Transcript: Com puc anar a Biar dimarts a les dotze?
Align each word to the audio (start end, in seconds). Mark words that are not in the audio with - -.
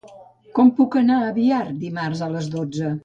Com 0.59 0.71
puc 0.79 0.97
anar 1.01 1.17
a 1.25 1.29
Biar 1.37 1.61
dimarts 1.85 2.25
a 2.29 2.31
les 2.33 2.49
dotze? 2.57 2.95